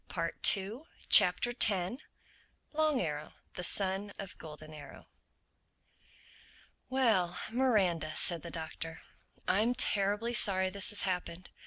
[0.07, 1.53] THE TENTH CHAPTER
[2.73, 5.05] LONG ARROW, THE SON OF GOLDEN ARROW
[6.89, 9.01] "WELL, Miranda," said the Doctor.
[9.47, 11.51] "I'm terribly sorry this has happened.